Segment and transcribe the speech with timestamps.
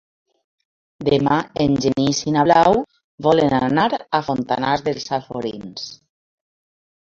[1.09, 2.79] Demà en Genís i na Blau
[3.27, 3.87] volen anar
[4.21, 5.89] a Fontanars dels Alforins.